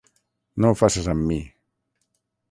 No 0.63 0.71
ho 0.71 0.77
faces 0.79 1.09
amb 1.13 1.25
mi... 1.33 1.37